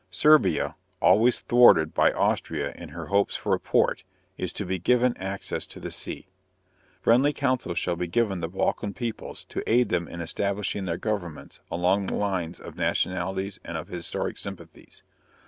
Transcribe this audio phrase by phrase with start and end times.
[0.09, 4.03] Serbia, always thwarted by Austria in her hopes for a port,
[4.35, 6.27] is to be given access to the sea.
[7.01, 11.59] Friendly counsel shall be given the Balkan peoples to aid them in establishing their governments
[11.69, 15.03] along the lines of nationalities and of historic sympathies.